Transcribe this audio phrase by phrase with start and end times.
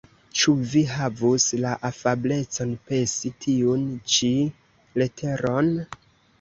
[0.39, 4.33] Ĉu vi havus la afablecon pesi tiun ĉi
[5.03, 5.75] leteron?